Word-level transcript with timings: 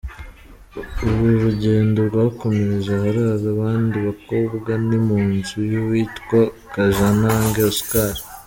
Uru 1.07 1.27
rugendo 1.43 1.99
rwakomereje 2.09 2.91
aharara 2.99 3.45
abandi 3.53 3.97
bakobwa, 4.07 4.71
ni 4.87 4.97
mu 5.05 5.17
nzu 5.33 5.57
y’uwitwa 5.71 6.39
Kajanage 6.73 7.61
Oscar. 7.71 8.13